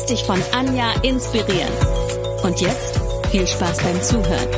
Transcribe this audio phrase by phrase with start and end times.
[0.00, 1.70] Lass dich von Anja inspirieren.
[2.42, 2.98] Und jetzt
[3.30, 4.48] viel Spaß beim Zuhören.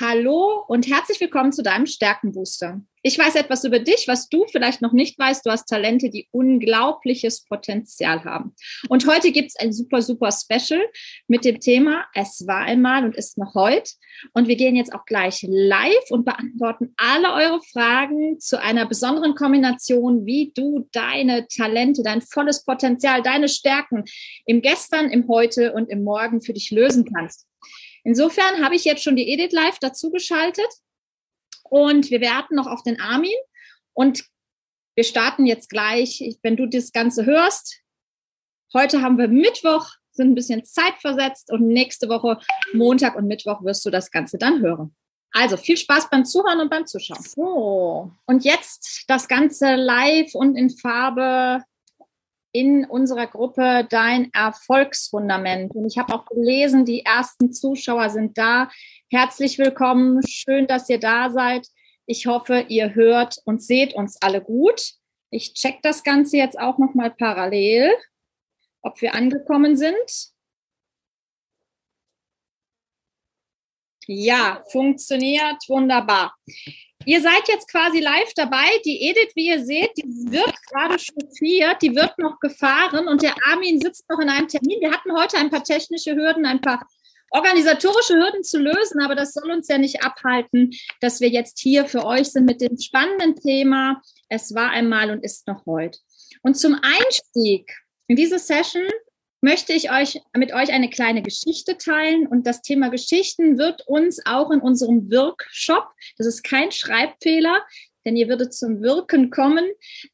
[0.00, 2.80] Hallo und herzlich willkommen zu deinem Stärkenbooster.
[3.02, 5.46] Ich weiß etwas über dich, was du vielleicht noch nicht weißt.
[5.46, 8.54] Du hast Talente, die unglaubliches Potenzial haben.
[8.88, 10.80] Und heute gibt es ein super, super Special
[11.28, 13.92] mit dem Thema Es war einmal und ist noch heute.
[14.32, 19.36] Und wir gehen jetzt auch gleich live und beantworten alle eure Fragen zu einer besonderen
[19.36, 24.04] Kombination, wie du deine Talente, dein volles Potenzial, deine Stärken
[24.46, 27.46] im Gestern, im Heute und im Morgen für dich lösen kannst.
[28.06, 30.68] Insofern habe ich jetzt schon die Edit Live dazu geschaltet.
[31.64, 33.34] Und wir warten noch auf den Armin.
[33.94, 34.24] Und
[34.94, 37.80] wir starten jetzt gleich, wenn du das Ganze hörst.
[38.72, 42.38] Heute haben wir Mittwoch, sind ein bisschen zeitversetzt und nächste Woche
[42.72, 44.94] Montag und Mittwoch wirst du das Ganze dann hören.
[45.32, 47.22] Also viel Spaß beim Zuhören und beim Zuschauen.
[47.22, 51.64] So, und jetzt das Ganze live und in Farbe
[52.56, 55.74] in unserer Gruppe Dein Erfolgsfundament.
[55.74, 58.70] Und ich habe auch gelesen, die ersten Zuschauer sind da.
[59.10, 60.26] Herzlich willkommen.
[60.26, 61.66] Schön, dass ihr da seid.
[62.06, 64.94] Ich hoffe, ihr hört und seht uns alle gut.
[65.28, 67.92] Ich check das Ganze jetzt auch noch mal parallel,
[68.80, 70.32] ob wir angekommen sind.
[74.06, 76.34] Ja, funktioniert wunderbar.
[77.08, 78.66] Ihr seid jetzt quasi live dabei.
[78.84, 83.36] Die Edith, wie ihr seht, die wird gerade chauffiert, die wird noch gefahren und der
[83.46, 84.80] Armin sitzt noch in einem Termin.
[84.80, 86.84] Wir hatten heute ein paar technische Hürden, ein paar
[87.30, 91.86] organisatorische Hürden zu lösen, aber das soll uns ja nicht abhalten, dass wir jetzt hier
[91.86, 94.02] für euch sind mit dem spannenden Thema.
[94.28, 96.00] Es war einmal und ist noch heute.
[96.42, 97.72] Und zum Einstieg
[98.08, 98.88] in diese Session
[99.40, 102.26] möchte ich euch mit euch eine kleine Geschichte teilen.
[102.26, 105.88] Und das Thema Geschichten wird uns auch in unserem Workshop,
[106.18, 107.62] das ist kein Schreibfehler,
[108.04, 109.64] denn ihr würdet zum Wirken kommen,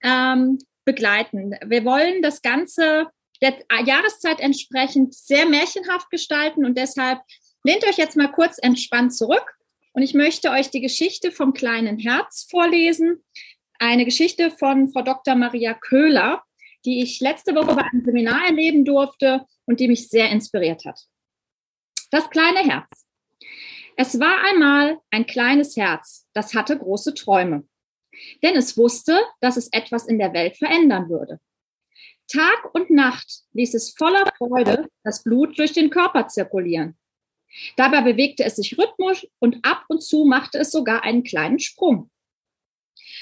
[0.02, 1.54] ähm, begleiten.
[1.64, 3.08] Wir wollen das Ganze
[3.40, 7.20] der Jahreszeit entsprechend sehr märchenhaft gestalten und deshalb
[7.64, 9.56] lehnt euch jetzt mal kurz entspannt zurück
[9.92, 13.22] und ich möchte euch die Geschichte vom kleinen Herz vorlesen.
[13.78, 15.34] Eine Geschichte von Frau Dr.
[15.34, 16.42] Maria Köhler
[16.84, 21.00] die ich letzte Woche bei einem Seminar erleben durfte und die mich sehr inspiriert hat.
[22.10, 23.06] Das kleine Herz.
[23.96, 27.66] Es war einmal ein kleines Herz, das hatte große Träume.
[28.42, 31.40] Denn es wusste, dass es etwas in der Welt verändern würde.
[32.28, 36.96] Tag und Nacht ließ es voller Freude das Blut durch den Körper zirkulieren.
[37.76, 42.10] Dabei bewegte es sich rhythmisch und ab und zu machte es sogar einen kleinen Sprung.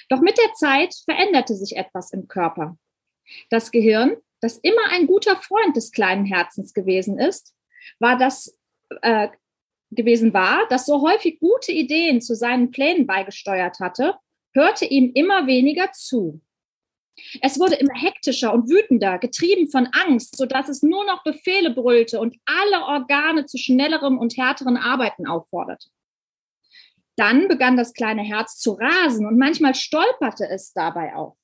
[0.09, 2.77] Doch mit der Zeit veränderte sich etwas im Körper.
[3.49, 7.55] Das Gehirn, das immer ein guter Freund des kleinen Herzens gewesen ist,
[7.99, 8.59] war das
[9.03, 9.29] äh,
[9.91, 14.15] gewesen war, das so häufig gute Ideen zu seinen Plänen beigesteuert hatte,
[14.55, 16.41] hörte ihm immer weniger zu.
[17.43, 21.71] Es wurde immer hektischer und wütender, getrieben von Angst, so dass es nur noch Befehle
[21.71, 25.89] brüllte und alle Organe zu schnellerem und härteren Arbeiten aufforderte.
[27.17, 31.37] Dann begann das kleine Herz zu rasen und manchmal stolperte es dabei auch.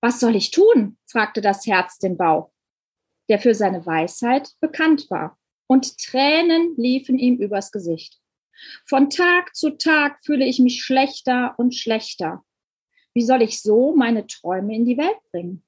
[0.00, 0.96] Was soll ich tun?
[1.06, 2.50] fragte das Herz den Bauch,
[3.28, 5.38] der für seine Weisheit bekannt war.
[5.66, 8.18] Und Tränen liefen ihm übers Gesicht.
[8.84, 12.44] Von Tag zu Tag fühle ich mich schlechter und schlechter.
[13.14, 15.64] Wie soll ich so meine Träume in die Welt bringen?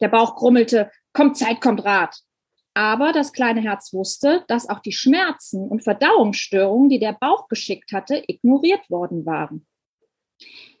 [0.00, 2.20] Der Bauch grummelte, kommt Zeit, kommt Rat.
[2.74, 7.92] Aber das kleine Herz wusste, dass auch die Schmerzen und Verdauungsstörungen, die der Bauch geschickt
[7.92, 9.66] hatte, ignoriert worden waren.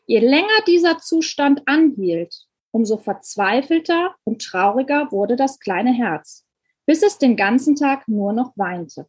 [0.06, 2.45] Je länger dieser Zustand anhielt,
[2.76, 6.44] umso verzweifelter und trauriger wurde das kleine Herz,
[6.84, 9.08] bis es den ganzen Tag nur noch weinte.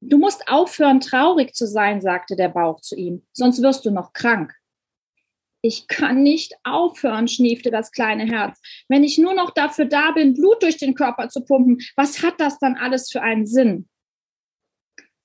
[0.00, 4.14] Du musst aufhören, traurig zu sein, sagte der Bauch zu ihm, sonst wirst du noch
[4.14, 4.54] krank.
[5.60, 8.58] Ich kann nicht aufhören, schniefte das kleine Herz.
[8.88, 12.40] Wenn ich nur noch dafür da bin, Blut durch den Körper zu pumpen, was hat
[12.40, 13.88] das dann alles für einen Sinn?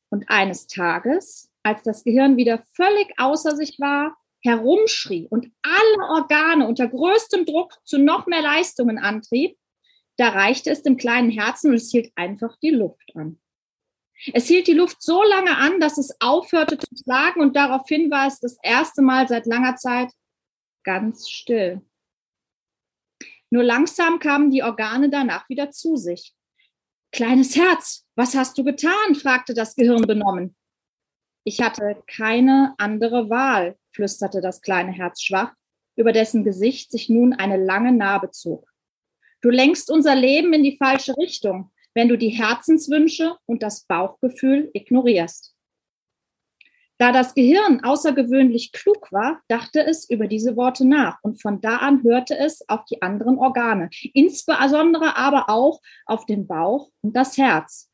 [0.10, 6.68] Und eines Tages als das Gehirn wieder völlig außer sich war, herumschrie und alle Organe
[6.68, 9.58] unter größtem Druck zu noch mehr Leistungen antrieb,
[10.18, 13.40] da reichte es dem kleinen Herzen und es hielt einfach die Luft an.
[14.34, 18.28] Es hielt die Luft so lange an, dass es aufhörte zu schlagen und daraufhin war
[18.28, 20.12] es das erste Mal seit langer Zeit
[20.84, 21.82] ganz still.
[23.50, 26.34] Nur langsam kamen die Organe danach wieder zu sich.
[27.12, 29.16] Kleines Herz, was hast du getan?
[29.16, 30.56] fragte das Gehirn benommen.
[31.44, 35.54] Ich hatte keine andere Wahl, flüsterte das kleine Herz schwach,
[35.96, 38.68] über dessen Gesicht sich nun eine lange Narbe zog.
[39.42, 44.70] Du lenkst unser Leben in die falsche Richtung wenn du die Herzenswünsche und das Bauchgefühl
[44.74, 45.56] ignorierst.
[46.98, 51.78] Da das Gehirn außergewöhnlich klug war, dachte es über diese Worte nach und von da
[51.78, 57.38] an hörte es auf die anderen Organe, insbesondere aber auch auf den Bauch und das
[57.38, 57.91] Herz.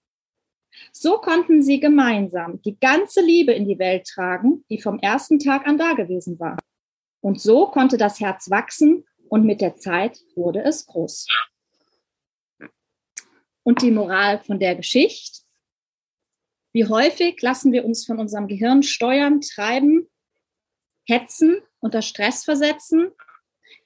[0.92, 5.68] So konnten sie gemeinsam die ganze Liebe in die Welt tragen, die vom ersten Tag
[5.68, 6.58] an da gewesen war.
[7.22, 11.26] Und so konnte das Herz wachsen und mit der Zeit wurde es groß
[13.68, 15.42] und die Moral von der Geschichte.
[16.72, 20.08] Wie häufig lassen wir uns von unserem Gehirn steuern, treiben,
[21.06, 23.12] hetzen, unter Stress versetzen,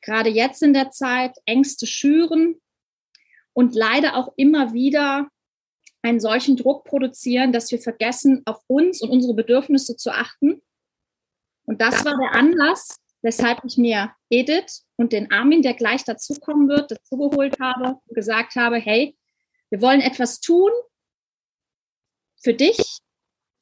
[0.04, 2.62] gerade jetzt in der Zeit Ängste schüren
[3.54, 5.32] und leider auch immer wieder
[6.02, 10.62] einen solchen Druck produzieren, dass wir vergessen, auf uns und unsere Bedürfnisse zu achten.
[11.66, 16.68] Und das war der Anlass, weshalb ich mir Edith und den Armin, der gleich dazukommen
[16.68, 19.16] wird, dazugeholt habe und gesagt habe, hey,
[19.70, 20.72] wir wollen etwas tun
[22.42, 23.00] für dich,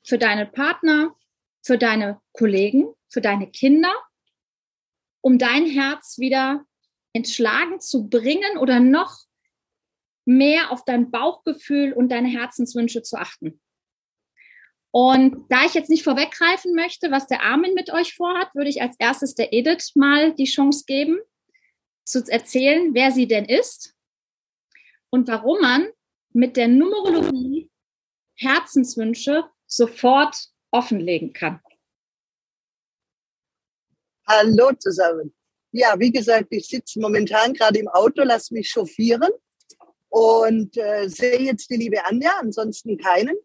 [0.04, 1.14] für deinen Partner,
[1.62, 3.94] für deine Kollegen, für deine Kinder,
[5.22, 6.66] um dein Herz wieder
[7.14, 9.18] entschlagen zu bringen oder noch
[10.26, 13.62] mehr auf dein Bauchgefühl und deine Herzenswünsche zu achten.
[14.92, 18.82] Und da ich jetzt nicht vorweggreifen möchte, was der Armin mit euch vorhat, würde ich
[18.82, 21.20] als erstes der Edith mal die Chance geben,
[22.06, 23.96] zu erzählen, wer sie denn ist
[25.12, 25.88] und warum man
[26.34, 27.70] mit der Numerologie
[28.36, 30.36] Herzenswünsche sofort
[30.72, 31.60] offenlegen kann.
[34.28, 35.36] Hallo zusammen.
[35.72, 39.32] Ja, wie gesagt, ich sitze momentan gerade im Auto, lass mich chauffieren
[40.10, 43.36] und äh, sehe jetzt die liebe Anja, ansonsten keinen.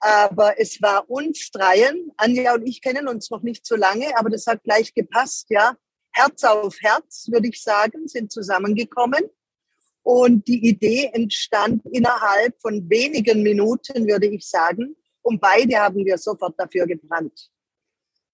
[0.00, 4.30] Aber es war uns dreien, Anja und ich kennen uns noch nicht so lange, aber
[4.30, 5.76] das hat gleich gepasst, ja.
[6.14, 9.22] Herz auf Herz, würde ich sagen, sind zusammengekommen.
[10.02, 14.96] Und die Idee entstand innerhalb von wenigen Minuten, würde ich sagen.
[15.22, 17.48] Und beide haben wir sofort dafür gebrannt.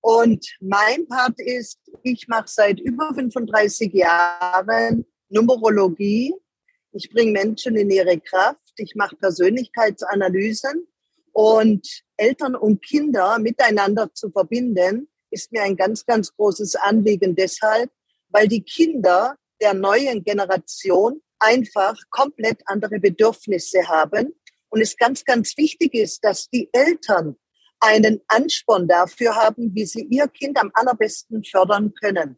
[0.00, 6.34] Und mein Part ist, ich mache seit über 35 Jahren Numerologie.
[6.92, 8.72] Ich bringe Menschen in ihre Kraft.
[8.76, 10.86] Ich mache Persönlichkeitsanalysen.
[11.32, 17.90] Und Eltern und Kinder miteinander zu verbinden, ist mir ein ganz, ganz großes Anliegen deshalb,
[18.30, 24.34] weil die Kinder der neuen Generation einfach komplett andere Bedürfnisse haben
[24.70, 27.36] und es ganz, ganz wichtig ist, dass die Eltern
[27.80, 32.36] einen Ansporn dafür haben, wie sie ihr Kind am allerbesten fördern können.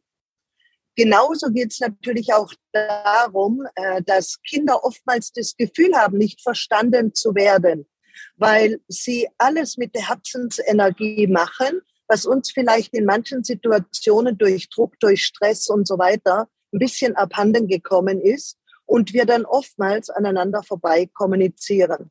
[1.02, 7.14] Genauso geht es natürlich auch darum, äh, dass Kinder oftmals das Gefühl haben, nicht verstanden
[7.14, 7.88] zu werden,
[8.36, 15.00] weil sie alles mit der Herzensenergie machen, was uns vielleicht in manchen Situationen durch Druck,
[15.00, 20.62] durch Stress und so weiter ein bisschen abhanden gekommen ist und wir dann oftmals aneinander
[20.62, 22.10] vorbei kommunizieren.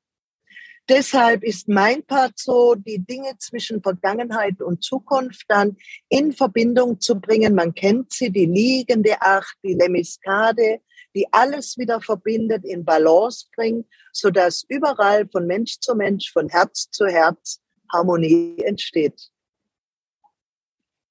[0.90, 5.78] Deshalb ist mein Part so, die Dinge zwischen Vergangenheit und Zukunft dann
[6.10, 7.54] in Verbindung zu bringen.
[7.54, 10.82] Man kennt sie, die liegende Acht, die Lemiskade,
[11.16, 16.90] die alles wieder verbindet, in Balance bringt, sodass überall von Mensch zu Mensch, von Herz
[16.90, 17.62] zu Herz
[17.94, 19.30] Harmonie entsteht.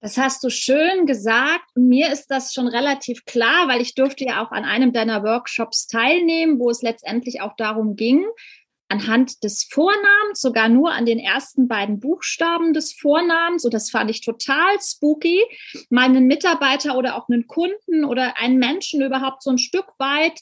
[0.01, 1.77] Das hast du schön gesagt.
[1.77, 5.87] Mir ist das schon relativ klar, weil ich durfte ja auch an einem deiner Workshops
[5.87, 8.25] teilnehmen, wo es letztendlich auch darum ging,
[8.89, 14.11] anhand des Vornamens, sogar nur an den ersten beiden Buchstaben des Vornamens, und das fand
[14.11, 15.45] ich total spooky,
[15.91, 20.41] meinen Mitarbeiter oder auch einen Kunden oder einen Menschen überhaupt so ein Stück weit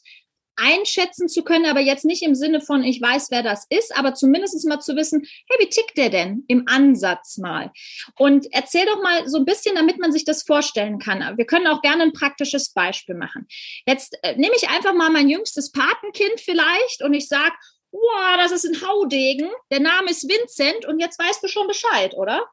[0.57, 4.15] einschätzen zu können, aber jetzt nicht im Sinne von, ich weiß, wer das ist, aber
[4.15, 7.71] zumindest mal zu wissen, hey, wie tickt der denn im Ansatz mal?
[8.17, 11.37] Und erzähl doch mal so ein bisschen, damit man sich das vorstellen kann.
[11.37, 13.47] Wir können auch gerne ein praktisches Beispiel machen.
[13.87, 17.53] Jetzt äh, nehme ich einfach mal mein jüngstes Patenkind vielleicht und ich sage,
[17.97, 22.15] wow, das ist ein Haudegen, der Name ist Vincent und jetzt weißt du schon Bescheid,
[22.15, 22.45] oder?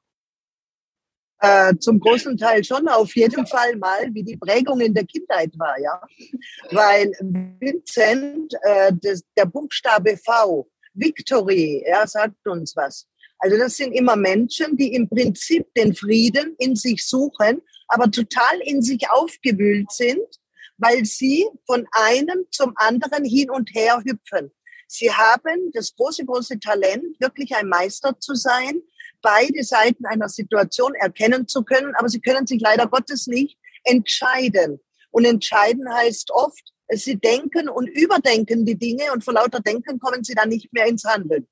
[1.39, 5.51] Äh, zum großen Teil schon auf jeden Fall mal, wie die Prägung in der Kindheit
[5.59, 6.01] war, ja.
[6.71, 7.11] Weil
[7.59, 13.07] Vincent, äh, das, der Buchstabe V, Victory, er sagt uns was.
[13.39, 18.61] Also das sind immer Menschen, die im Prinzip den Frieden in sich suchen, aber total
[18.61, 20.25] in sich aufgewühlt sind,
[20.77, 24.53] weil sie von einem zum anderen hin und her hüpfen.
[24.95, 28.79] Sie haben das große, große Talent, wirklich ein Meister zu sein,
[29.23, 34.79] beide Seiten einer Situation erkennen zu können, aber sie können sich leider Gottes nicht entscheiden.
[35.09, 40.23] Und entscheiden heißt oft, sie denken und überdenken die Dinge und vor lauter Denken kommen
[40.23, 41.47] sie dann nicht mehr ins Handeln.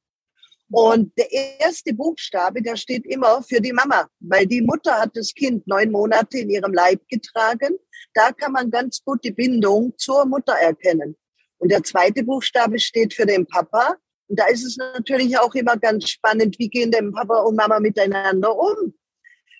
[0.70, 5.34] Und der erste Buchstabe, der steht immer für die Mama, weil die Mutter hat das
[5.34, 7.76] Kind neun Monate in ihrem Leib getragen.
[8.14, 11.18] Da kann man ganz gut die Bindung zur Mutter erkennen.
[11.62, 13.96] Und der zweite Buchstabe steht für den Papa.
[14.28, 17.80] Und da ist es natürlich auch immer ganz spannend, wie gehen denn Papa und Mama
[17.80, 18.96] miteinander um?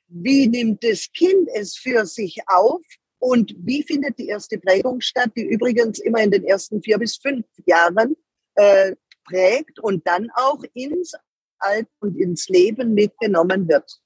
[0.08, 2.82] Wie nimmt das Kind es für sich auf?
[3.20, 7.18] Und wie findet die erste Prägung statt, die übrigens immer in den ersten vier bis
[7.18, 8.16] fünf Jahren
[8.56, 11.14] äh, prägt und dann auch ins
[11.60, 14.02] Alt und ins Leben mitgenommen wird.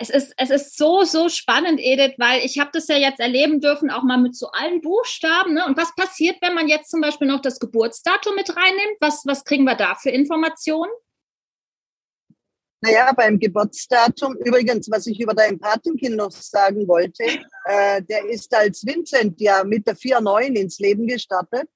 [0.00, 3.60] Es ist, es ist so, so spannend, Edith, weil ich habe das ja jetzt erleben
[3.60, 5.54] dürfen, auch mal mit so allen Buchstaben.
[5.54, 5.66] Ne?
[5.66, 8.96] Und was passiert, wenn man jetzt zum Beispiel noch das Geburtsdatum mit reinnimmt?
[9.00, 10.92] Was, was kriegen wir da für Informationen?
[12.80, 17.24] Naja, beim Geburtsdatum, übrigens, was ich über dein Patenkind noch sagen wollte,
[17.64, 21.68] äh, der ist als Vincent ja mit der 4-9 ins Leben gestartet,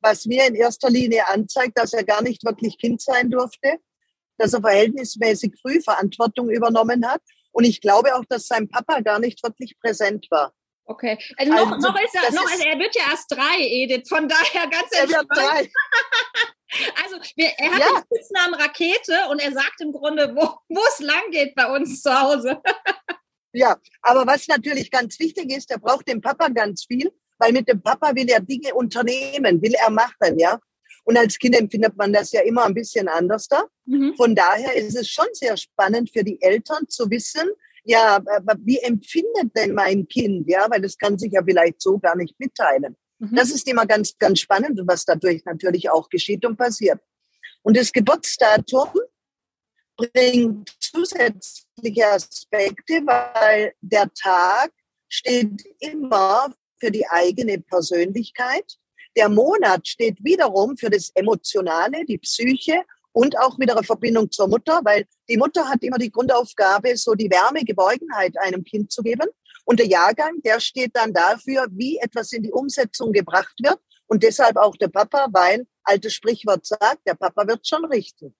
[0.00, 3.78] was mir in erster Linie anzeigt, dass er gar nicht wirklich Kind sein durfte,
[4.36, 7.22] dass er verhältnismäßig früh Verantwortung übernommen hat.
[7.52, 10.52] Und ich glaube auch, dass sein Papa gar nicht wirklich präsent war.
[10.84, 11.18] Okay.
[11.36, 14.08] Also noch, also, noch ist er, noch, ist, er wird ja erst drei, Edith.
[14.08, 15.10] Von daher ganz entspannt.
[15.12, 15.70] Er wird drei.
[17.02, 17.86] Also wir, er hat ja.
[17.86, 22.02] den Spitznamen Rakete und er sagt im Grunde, wo, wo es lang geht bei uns
[22.02, 22.60] zu Hause.
[23.52, 27.68] ja, aber was natürlich ganz wichtig ist, er braucht den Papa ganz viel, weil mit
[27.68, 30.60] dem Papa will er Dinge unternehmen, will er machen, ja.
[31.08, 33.64] Und als Kind empfindet man das ja immer ein bisschen anders da.
[33.86, 34.12] Mhm.
[34.18, 37.48] Von daher ist es schon sehr spannend für die Eltern zu wissen,
[37.84, 38.22] ja,
[38.58, 42.38] wie empfindet denn mein Kind, ja, weil das kann sich ja vielleicht so gar nicht
[42.38, 42.94] mitteilen.
[43.20, 43.34] Mhm.
[43.34, 47.00] Das ist immer ganz, ganz spannend, was dadurch natürlich auch geschieht und passiert.
[47.62, 48.90] Und das Geburtsdatum
[49.96, 54.72] bringt zusätzliche Aspekte, weil der Tag
[55.08, 58.76] steht immer für die eigene Persönlichkeit.
[59.18, 64.46] Der Monat steht wiederum für das Emotionale, die Psyche und auch wieder eine Verbindung zur
[64.46, 69.02] Mutter, weil die Mutter hat immer die Grundaufgabe, so die Wärme, Geborgenheit einem Kind zu
[69.02, 69.26] geben.
[69.64, 73.80] Und der Jahrgang, der steht dann dafür, wie etwas in die Umsetzung gebracht wird.
[74.06, 78.36] Und deshalb auch der Papa, weil altes Sprichwort sagt, der Papa wird schon richten.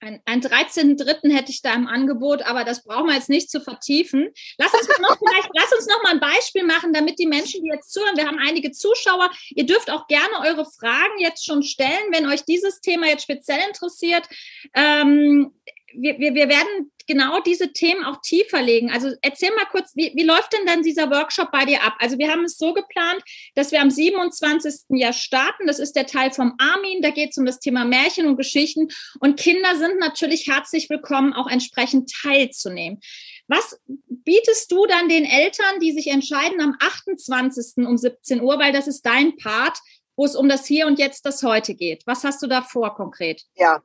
[0.00, 1.30] Ein, einen 13.3.
[1.30, 4.30] hätte ich da im Angebot, aber das brauchen wir jetzt nicht zu vertiefen.
[4.56, 7.68] Lass uns noch vielleicht, lass uns noch mal ein Beispiel machen, damit die Menschen, die
[7.68, 12.12] jetzt zuhören, wir haben einige Zuschauer, ihr dürft auch gerne eure Fragen jetzt schon stellen,
[12.12, 14.26] wenn euch dieses Thema jetzt speziell interessiert.
[14.74, 15.52] Ähm,
[15.92, 18.88] wir, wir, wir werden genau diese Themen auch tiefer legen.
[18.88, 21.94] Also erzähl mal kurz, wie, wie läuft denn dann dieser Workshop bei dir ab?
[21.98, 23.20] Also wir haben es so geplant,
[23.56, 24.82] dass wir am 27.
[24.90, 25.66] Jahr starten.
[25.66, 27.02] Das ist der Teil vom Armin.
[27.02, 28.88] Da geht es um das Thema Märchen und Geschichten.
[29.18, 33.00] Und Kinder sind natürlich herzlich willkommen, auch entsprechend teilzunehmen.
[33.48, 37.84] Was bietest du dann den Eltern, die sich entscheiden am 28.
[37.88, 39.78] um 17 Uhr, weil das ist dein Part,
[40.14, 42.06] wo es um das Hier und Jetzt, das Heute geht?
[42.06, 43.42] Was hast du da vor konkret?
[43.56, 43.82] Ja,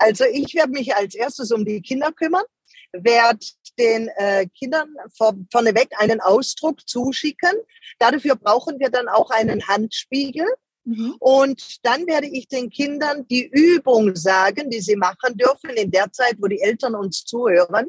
[0.00, 2.44] also ich werde mich als erstes um die Kinder kümmern,
[2.92, 3.46] werde
[3.78, 7.52] den äh, Kindern vor, vorneweg einen Ausdruck zuschicken.
[7.98, 10.46] Dafür brauchen wir dann auch einen Handspiegel.
[10.84, 11.16] Mhm.
[11.18, 16.10] Und dann werde ich den Kindern die Übung sagen, die sie machen dürfen in der
[16.12, 17.88] Zeit, wo die Eltern uns zuhören.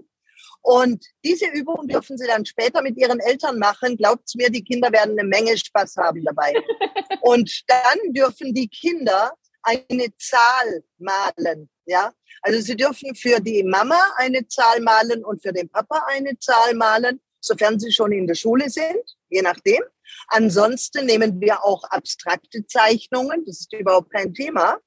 [0.62, 3.98] Und diese Übung dürfen sie dann später mit ihren Eltern machen.
[3.98, 6.54] Glaubt's mir, die Kinder werden eine Menge Spaß haben dabei.
[7.22, 11.70] Und dann dürfen die Kinder eine Zahl malen.
[11.86, 16.38] Ja, also Sie dürfen für die Mama eine Zahl malen und für den Papa eine
[16.40, 19.82] Zahl malen, sofern Sie schon in der Schule sind, je nachdem.
[20.28, 24.78] Ansonsten nehmen wir auch abstrakte Zeichnungen, das ist überhaupt kein Thema.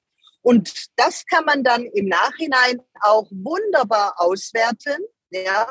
[0.42, 5.02] Und das kann man dann im Nachhinein auch wunderbar auswerten.
[5.30, 5.66] Ja,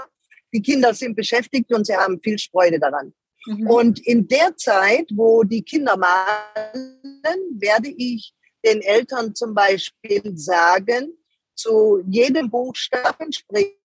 [0.52, 3.13] die Kinder sind beschäftigt und sie haben viel Freude daran.
[3.46, 3.70] Mhm.
[3.70, 8.34] Und in der Zeit, wo die Kinder malen, werde ich
[8.66, 11.13] den Eltern zum Beispiel sagen,
[11.55, 13.77] zu jedem Buchstaben, sprich,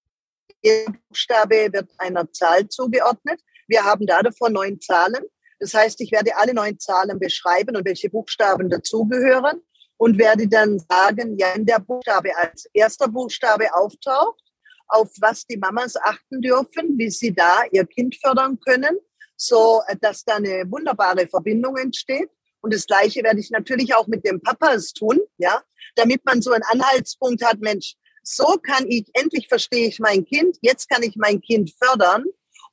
[0.62, 3.40] jeder Buchstabe wird einer Zahl zugeordnet.
[3.68, 5.24] Wir haben da davon neun Zahlen.
[5.60, 9.62] Das heißt, ich werde alle neun Zahlen beschreiben und welche Buchstaben dazugehören
[9.96, 14.42] und werde dann sagen, ja, wenn der Buchstabe als erster Buchstabe auftaucht,
[14.88, 18.98] auf was die Mamas achten dürfen, wie sie da ihr Kind fördern können,
[19.36, 22.30] so dass da eine wunderbare Verbindung entsteht.
[22.60, 25.62] Und das Gleiche werde ich natürlich auch mit dem Papas tun, ja,
[25.94, 30.58] damit man so einen Anhaltspunkt hat, Mensch, so kann ich, endlich verstehe ich mein Kind,
[30.60, 32.24] jetzt kann ich mein Kind fördern.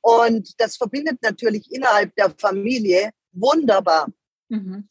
[0.01, 4.07] Und das verbindet natürlich innerhalb der Familie wunderbar.
[4.49, 4.89] Mhm.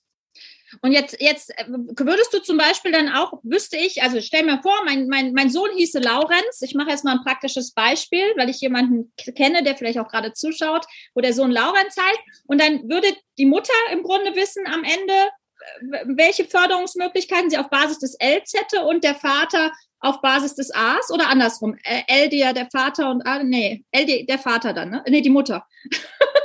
[0.82, 4.60] Und jetzt, jetzt äh, würdest du zum Beispiel dann auch, wüsste ich, also stell mir
[4.62, 6.62] vor, mein, mein, mein Sohn hieße Laurenz.
[6.62, 10.32] Ich mache jetzt mal ein praktisches Beispiel, weil ich jemanden kenne, der vielleicht auch gerade
[10.32, 12.20] zuschaut, wo der Sohn Laurenz heißt.
[12.46, 17.70] Und dann würde die Mutter im Grunde wissen am Ende, äh, welche Förderungsmöglichkeiten sie auf
[17.70, 21.76] Basis des Ls hätte und der Vater auf Basis des As oder andersrum.
[21.82, 25.04] Äh, L dir der Vater und A, nee, L der Vater dann, ne?
[25.08, 25.66] Nee, die Mutter.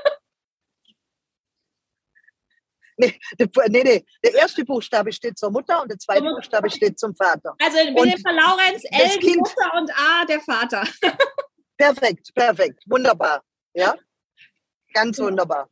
[3.00, 3.18] Nee,
[3.70, 6.24] nee, nee, der erste Buchstabe steht zur Mutter und der zweite.
[6.24, 7.56] Buchstabe steht zum Vater.
[7.64, 10.84] Also in dem Fall Laurenz, L die Mutter und A der Vater.
[11.78, 13.42] perfekt, perfekt, wunderbar.
[13.74, 13.96] Ja,
[14.94, 15.24] ganz ja.
[15.24, 15.70] wunderbar.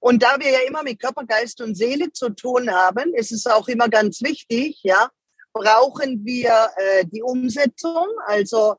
[0.00, 3.46] Und da wir ja immer mit Körper, Geist und Seele zu tun haben, ist es
[3.46, 5.08] auch immer ganz wichtig, ja,
[5.52, 8.74] brauchen wir äh, die Umsetzung, also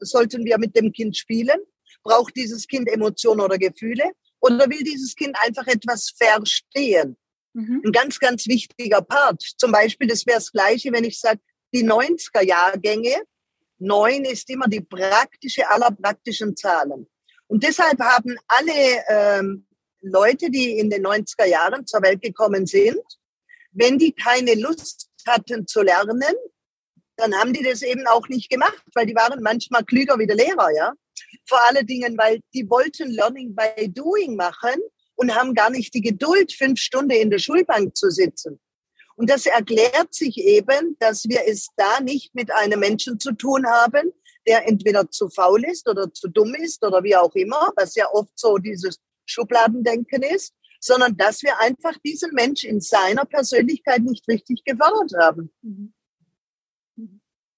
[0.00, 1.58] sollten wir mit dem Kind spielen,
[2.02, 4.12] braucht dieses Kind Emotionen oder Gefühle
[4.44, 7.16] oder will dieses Kind einfach etwas verstehen?
[7.54, 7.82] Mhm.
[7.84, 9.42] Ein ganz, ganz wichtiger Part.
[9.56, 11.40] Zum Beispiel, das wäre das Gleiche, wenn ich sage,
[11.72, 13.14] die 90er Jahrgänge,
[13.78, 17.08] neun ist immer die praktische aller praktischen Zahlen.
[17.46, 19.66] Und deshalb haben alle ähm,
[20.00, 23.02] Leute, die in den 90er Jahren zur Welt gekommen sind,
[23.72, 26.34] wenn die keine Lust hatten zu lernen,
[27.16, 30.36] dann haben die das eben auch nicht gemacht, weil die waren manchmal klüger wie der
[30.36, 30.92] Lehrer, ja.
[31.46, 34.80] Vor allen Dingen, weil die wollten Learning by Doing machen
[35.16, 38.60] und haben gar nicht die Geduld, fünf Stunden in der Schulbank zu sitzen.
[39.16, 43.64] Und das erklärt sich eben, dass wir es da nicht mit einem Menschen zu tun
[43.66, 44.12] haben,
[44.46, 48.10] der entweder zu faul ist oder zu dumm ist oder wie auch immer, was ja
[48.12, 54.28] oft so dieses Schubladendenken ist, sondern dass wir einfach diesen Mensch in seiner Persönlichkeit nicht
[54.28, 55.50] richtig gefördert haben.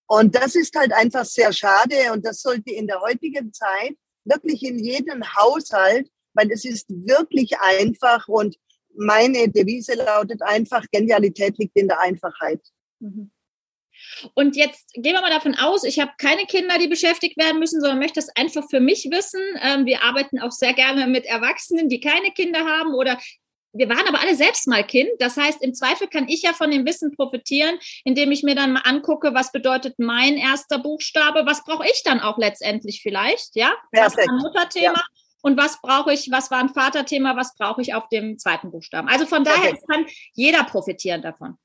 [0.06, 4.62] Und das ist halt einfach sehr schade und das sollte in der heutigen Zeit wirklich
[4.62, 8.56] in jedem Haushalt, weil es ist wirklich einfach und
[8.96, 12.60] meine Devise lautet einfach, Genialität liegt in der Einfachheit.
[13.00, 13.30] Mhm.
[14.34, 17.80] Und jetzt gehen wir mal davon aus, ich habe keine Kinder, die beschäftigt werden müssen,
[17.80, 19.40] sondern möchte das einfach für mich wissen.
[19.62, 23.18] Ähm, wir arbeiten auch sehr gerne mit Erwachsenen, die keine Kinder haben oder
[23.76, 25.10] wir waren aber alle selbst mal Kind.
[25.18, 28.72] Das heißt, im Zweifel kann ich ja von dem Wissen profitieren, indem ich mir dann
[28.72, 33.72] mal angucke, was bedeutet mein erster Buchstabe, was brauche ich dann auch letztendlich vielleicht, ja?
[33.92, 34.18] Perfekt.
[34.18, 34.98] Was war ein Mutterthema?
[34.98, 35.04] Ja.
[35.42, 39.08] Und was brauche ich, was war ein Vaterthema, was brauche ich auf dem zweiten Buchstaben?
[39.08, 39.82] Also von daher okay.
[39.88, 41.56] kann jeder profitieren davon.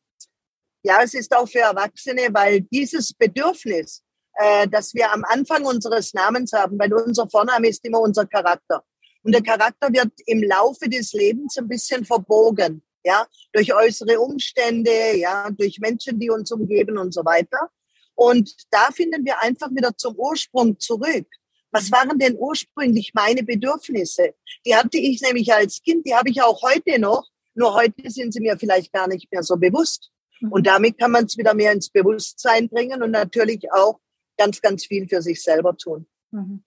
[0.84, 4.04] Ja, es ist auch für Erwachsene, weil dieses Bedürfnis,
[4.36, 8.84] äh, das wir am Anfang unseres Namens haben, weil unser Vorname ist immer unser Charakter.
[9.24, 15.18] Und der Charakter wird im Laufe des Lebens ein bisschen verbogen, ja, durch äußere Umstände,
[15.18, 17.70] ja, durch Menschen, die uns umgeben und so weiter.
[18.16, 21.28] Und da finden wir einfach wieder zum Ursprung zurück.
[21.72, 24.34] Was waren denn ursprünglich meine Bedürfnisse?
[24.66, 28.34] Die hatte ich nämlich als Kind, die habe ich auch heute noch, nur heute sind
[28.34, 30.12] sie mir vielleicht gar nicht mehr so bewusst.
[30.42, 30.52] Mhm.
[30.52, 34.00] Und damit kann man es wieder mehr ins Bewusstsein bringen und natürlich auch
[34.38, 36.08] ganz, ganz viel für sich selber tun.
[36.32, 36.64] Mhm.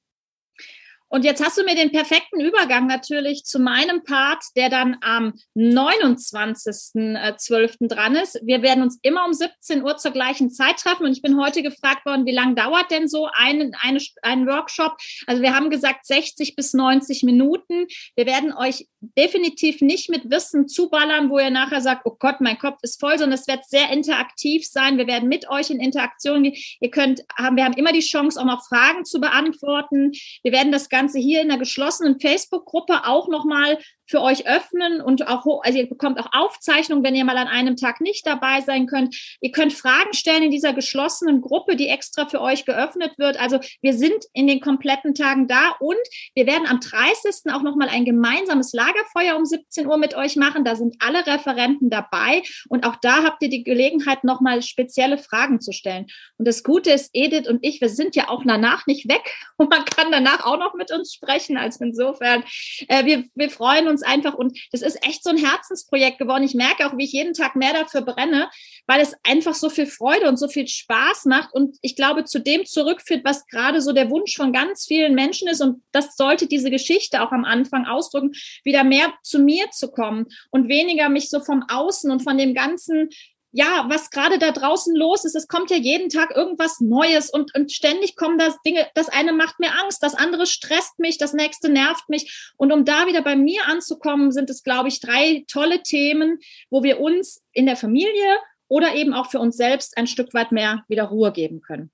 [1.08, 5.34] Und jetzt hast du mir den perfekten Übergang natürlich zu meinem Part, der dann am
[5.56, 7.88] 29.12.
[7.88, 8.40] dran ist.
[8.42, 11.62] Wir werden uns immer um 17 Uhr zur gleichen Zeit treffen und ich bin heute
[11.62, 14.96] gefragt worden, wie lange dauert denn so ein, eine, ein Workshop?
[15.26, 17.86] Also wir haben gesagt 60 bis 90 Minuten.
[18.16, 22.58] Wir werden euch definitiv nicht mit Wissen zuballern, wo ihr nachher sagt, oh Gott, mein
[22.58, 24.98] Kopf ist voll, sondern es wird sehr interaktiv sein.
[24.98, 26.56] Wir werden mit euch in Interaktion gehen.
[26.80, 30.10] Ihr könnt, haben, wir haben immer die Chance, auch noch Fragen zu beantworten.
[30.42, 35.26] Wir werden das Ganze hier in der geschlossenen Facebook-Gruppe auch nochmal für euch öffnen und
[35.28, 38.86] auch, also ihr bekommt auch Aufzeichnungen, wenn ihr mal an einem Tag nicht dabei sein
[38.86, 39.16] könnt.
[39.40, 43.38] Ihr könnt Fragen stellen in dieser geschlossenen Gruppe, die extra für euch geöffnet wird.
[43.38, 45.96] Also wir sind in den kompletten Tagen da und
[46.34, 47.52] wir werden am 30.
[47.52, 50.64] auch nochmal ein gemeinsames Lagerfeuer um 17 Uhr mit euch machen.
[50.64, 55.60] Da sind alle Referenten dabei und auch da habt ihr die Gelegenheit, nochmal spezielle Fragen
[55.60, 56.06] zu stellen.
[56.38, 59.22] Und das Gute ist, Edith und ich, wir sind ja auch danach nicht weg
[59.56, 61.56] und man kann danach auch noch mit uns sprechen.
[61.56, 62.44] Also insofern,
[62.88, 66.42] äh, wir, wir freuen uns uns einfach und das ist echt so ein Herzensprojekt geworden.
[66.42, 68.48] Ich merke auch, wie ich jeden Tag mehr dafür brenne,
[68.86, 72.40] weil es einfach so viel Freude und so viel Spaß macht und ich glaube, zu
[72.40, 76.46] dem zurückführt, was gerade so der Wunsch von ganz vielen Menschen ist und das sollte
[76.46, 78.32] diese Geschichte auch am Anfang ausdrücken,
[78.64, 82.54] wieder mehr zu mir zu kommen und weniger mich so vom Außen und von dem
[82.54, 83.08] ganzen
[83.56, 85.36] ja, was gerade da draußen los ist.
[85.36, 89.32] Es kommt ja jeden Tag irgendwas Neues und, und ständig kommen das Dinge, das eine
[89.32, 92.52] macht mir Angst, das andere stresst mich, das nächste nervt mich.
[92.56, 96.82] Und um da wieder bei mir anzukommen, sind es, glaube ich, drei tolle Themen, wo
[96.82, 100.84] wir uns in der Familie oder eben auch für uns selbst ein Stück weit mehr
[100.88, 101.90] wieder Ruhe geben können.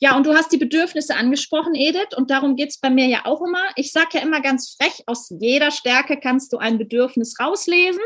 [0.00, 3.42] Ja, und du hast die Bedürfnisse angesprochen, Edith, und darum geht's bei mir ja auch
[3.42, 3.70] immer.
[3.76, 8.02] Ich sage ja immer ganz frech, aus jeder Stärke kannst du ein Bedürfnis rauslesen.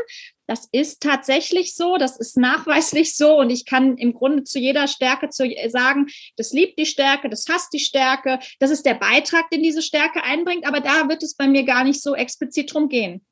[0.47, 4.87] Das ist tatsächlich so, das ist nachweislich so und ich kann im Grunde zu jeder
[4.87, 9.49] Stärke zu sagen, das liebt die Stärke, das hasst die Stärke, das ist der Beitrag,
[9.51, 12.89] den diese Stärke einbringt, aber da wird es bei mir gar nicht so explizit drum
[12.89, 13.23] gehen.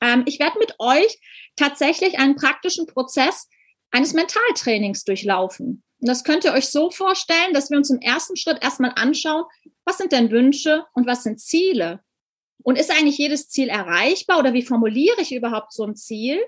[0.00, 1.18] Ähm, ich werde mit euch
[1.56, 3.48] tatsächlich einen praktischen Prozess
[3.90, 5.82] eines Mentaltrainings durchlaufen.
[6.00, 9.44] Und das könnt ihr euch so vorstellen, dass wir uns im ersten Schritt erstmal anschauen,
[9.84, 12.00] was sind denn Wünsche und was sind Ziele?
[12.62, 16.38] Und ist eigentlich jedes Ziel erreichbar oder wie formuliere ich überhaupt so ein Ziel?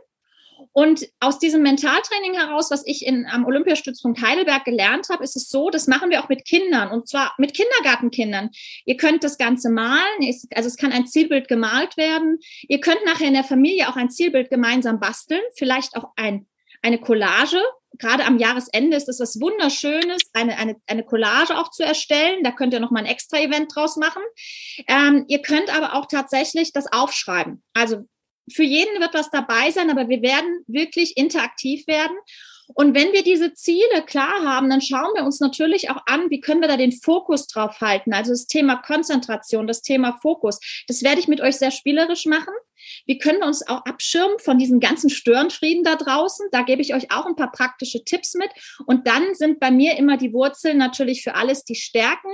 [0.72, 5.48] Und aus diesem Mentaltraining heraus, was ich in, am Olympiastützpunkt Heidelberg gelernt habe, ist es
[5.48, 8.50] so, das machen wir auch mit Kindern und zwar mit Kindergartenkindern.
[8.85, 12.38] Ihr könnt das Ganze malen, also es kann ein Zielbild gemalt werden.
[12.68, 16.46] Ihr könnt nachher in der Familie auch ein Zielbild gemeinsam basteln, vielleicht auch ein,
[16.83, 17.62] eine Collage.
[17.99, 22.43] Gerade am Jahresende ist es was Wunderschönes, eine, eine, eine Collage auch zu erstellen.
[22.45, 24.23] Da könnt ihr noch mal ein extra Event draus machen.
[24.87, 27.62] Ähm, ihr könnt aber auch tatsächlich das aufschreiben.
[27.75, 28.07] Also
[28.53, 32.16] für jeden wird was dabei sein, aber wir werden wirklich interaktiv werden.
[32.74, 36.40] Und wenn wir diese Ziele klar haben, dann schauen wir uns natürlich auch an, wie
[36.40, 38.12] können wir da den Fokus drauf halten.
[38.12, 40.59] Also das Thema Konzentration, das Thema Fokus.
[40.87, 42.54] Das werde ich mit euch sehr spielerisch machen.
[43.06, 46.46] Wie können wir uns auch abschirmen von diesen ganzen Störenfrieden da draußen?
[46.52, 48.50] Da gebe ich euch auch ein paar praktische Tipps mit.
[48.87, 52.30] Und dann sind bei mir immer die Wurzeln natürlich für alles die Stärken.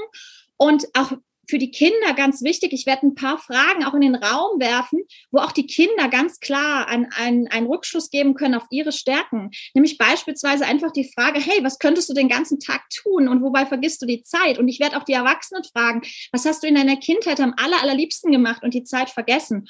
[0.56, 1.12] Und auch
[1.48, 2.72] für die Kinder ganz wichtig.
[2.72, 6.40] Ich werde ein paar Fragen auch in den Raum werfen, wo auch die Kinder ganz
[6.40, 9.50] klar einen, einen, Rückschluss geben können auf ihre Stärken.
[9.74, 13.66] Nämlich beispielsweise einfach die Frage, hey, was könntest du den ganzen Tag tun und wobei
[13.66, 14.58] vergisst du die Zeit?
[14.58, 17.82] Und ich werde auch die Erwachsenen fragen, was hast du in deiner Kindheit am aller,
[17.82, 19.68] allerliebsten gemacht und die Zeit vergessen?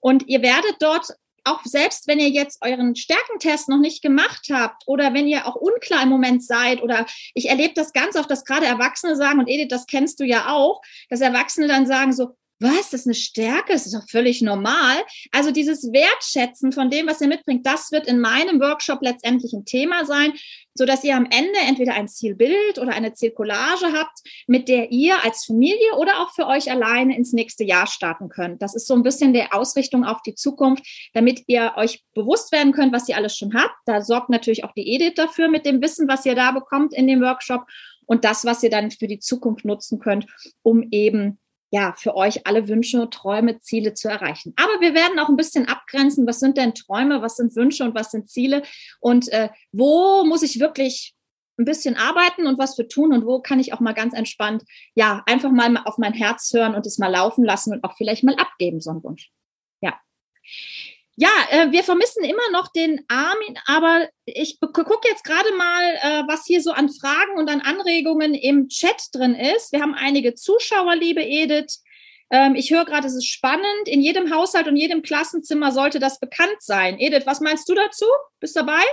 [0.00, 1.08] Und ihr werdet dort
[1.50, 5.56] auch selbst wenn ihr jetzt euren Stärkentest noch nicht gemacht habt oder wenn ihr auch
[5.56, 9.48] unklar im Moment seid oder ich erlebe das ganz oft, dass gerade Erwachsene sagen, und
[9.48, 13.14] Edith, das kennst du ja auch, dass Erwachsene dann sagen so, was, das ist eine
[13.14, 14.96] Stärke, das ist doch völlig normal.
[15.32, 19.64] Also dieses Wertschätzen von dem, was ihr mitbringt, das wird in meinem Workshop letztendlich ein
[19.64, 20.32] Thema sein,
[20.74, 25.24] so dass ihr am Ende entweder ein Zielbild oder eine Zielcollage habt, mit der ihr
[25.24, 28.62] als Familie oder auch für euch alleine ins nächste Jahr starten könnt.
[28.62, 32.72] Das ist so ein bisschen der Ausrichtung auf die Zukunft, damit ihr euch bewusst werden
[32.72, 33.74] könnt, was ihr alles schon habt.
[33.86, 37.06] Da sorgt natürlich auch die Edith dafür mit dem Wissen, was ihr da bekommt in
[37.06, 37.64] dem Workshop
[38.06, 40.26] und das, was ihr dann für die Zukunft nutzen könnt,
[40.62, 41.38] um eben
[41.70, 44.54] ja, für euch alle Wünsche, Träume, Ziele zu erreichen.
[44.56, 47.94] Aber wir werden auch ein bisschen abgrenzen, was sind denn Träume, was sind Wünsche und
[47.94, 48.62] was sind Ziele
[49.00, 51.14] und äh, wo muss ich wirklich
[51.58, 54.62] ein bisschen arbeiten und was für tun und wo kann ich auch mal ganz entspannt,
[54.94, 58.24] ja, einfach mal auf mein Herz hören und es mal laufen lassen und auch vielleicht
[58.24, 59.30] mal abgeben, so ein Wunsch.
[59.80, 59.98] Ja.
[61.20, 66.22] Ja, äh, wir vermissen immer noch den Armin, aber ich gucke jetzt gerade mal, äh,
[66.28, 69.72] was hier so an Fragen und an Anregungen im Chat drin ist.
[69.72, 71.82] Wir haben einige Zuschauer, liebe Edith.
[72.30, 73.88] Ähm, ich höre gerade, es ist spannend.
[73.88, 77.00] In jedem Haushalt und jedem Klassenzimmer sollte das bekannt sein.
[77.00, 78.06] Edith, was meinst du dazu?
[78.38, 78.84] Bist du dabei?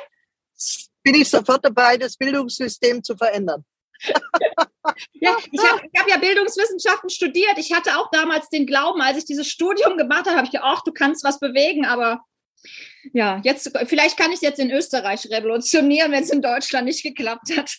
[1.03, 3.63] Bin ich sofort dabei, das Bildungssystem zu verändern.
[5.13, 7.57] ja, ich habe hab ja Bildungswissenschaften studiert.
[7.57, 10.67] Ich hatte auch damals den Glauben, als ich dieses Studium gemacht habe, habe ich gedacht,
[10.67, 12.21] ach, du kannst was bewegen, aber
[13.13, 17.03] ja, jetzt, vielleicht kann ich es jetzt in Österreich revolutionieren, wenn es in Deutschland nicht
[17.03, 17.71] geklappt hat.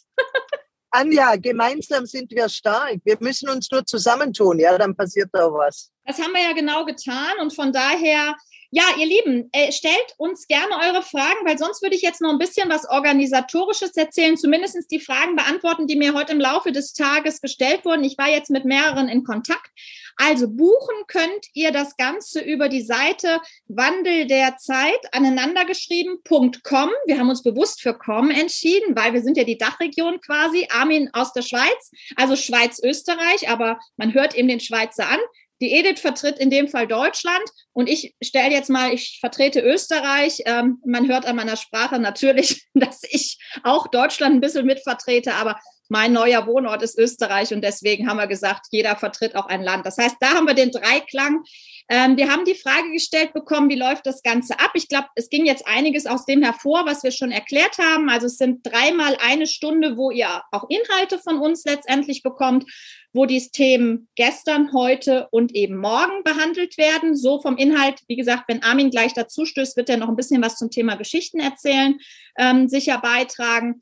[0.91, 2.99] Anja, gemeinsam sind wir stark.
[3.05, 5.91] Wir müssen uns nur zusammentun, ja, dann passiert da was.
[6.05, 8.37] Das haben wir ja genau getan und von daher
[8.71, 12.31] ja, ihr Lieben, äh, stellt uns gerne eure Fragen, weil sonst würde ich jetzt noch
[12.31, 16.93] ein bisschen was Organisatorisches erzählen, zumindest die Fragen beantworten, die mir heute im Laufe des
[16.93, 18.05] Tages gestellt wurden.
[18.05, 19.71] Ich war jetzt mit mehreren in Kontakt.
[20.17, 26.91] Also buchen könnt ihr das Ganze über die Seite Wandel der Zeit aneinandergeschrieben.com.
[27.05, 30.69] Wir haben uns bewusst für com entschieden, weil wir sind ja die Dachregion quasi.
[30.71, 35.21] Armin aus der Schweiz, also Schweiz-Österreich, aber man hört eben den Schweizer an.
[35.61, 40.43] Die Edith vertritt in dem Fall Deutschland und ich stelle jetzt mal, ich vertrete Österreich.
[40.45, 45.59] Ähm, man hört an meiner Sprache natürlich, dass ich auch Deutschland ein bisschen mitvertrete, aber
[45.89, 49.87] mein neuer Wohnort ist Österreich und deswegen haben wir gesagt, jeder vertritt auch ein Land.
[49.87, 51.45] Das heißt, da haben wir den Dreiklang.
[51.89, 54.73] Ähm, wir haben die Frage gestellt bekommen, wie läuft das Ganze ab?
[54.75, 58.09] Ich glaube, es ging jetzt einiges aus dem hervor, was wir schon erklärt haben.
[58.09, 62.65] Also es sind dreimal eine Stunde, wo ihr auch Inhalte von uns letztendlich bekommt,
[63.13, 67.15] wo die Themen gestern, heute und eben morgen behandelt werden.
[67.15, 70.43] So vom Inhalt, wie gesagt, wenn Armin gleich dazu stößt, wird er noch ein bisschen
[70.43, 71.99] was zum Thema Geschichten erzählen,
[72.37, 73.81] ähm, sicher beitragen.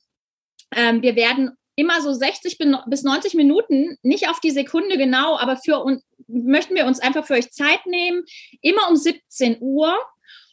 [0.77, 5.57] Ähm, wir werden immer so 60 bis 90 Minuten, nicht auf die Sekunde genau, aber
[5.57, 8.25] für uns möchten wir uns einfach für euch Zeit nehmen,
[8.61, 9.97] immer um 17 Uhr.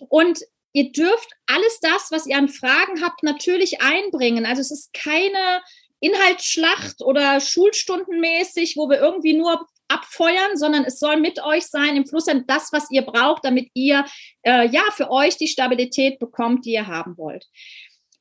[0.09, 0.39] Und
[0.73, 4.45] ihr dürft alles das, was ihr an Fragen habt, natürlich einbringen.
[4.45, 5.61] Also es ist keine
[5.99, 12.07] Inhaltsschlacht oder Schulstundenmäßig, wo wir irgendwie nur abfeuern, sondern es soll mit euch sein, im
[12.07, 14.05] Fluss das, was ihr braucht, damit ihr
[14.43, 17.45] äh, ja für euch die Stabilität bekommt, die ihr haben wollt.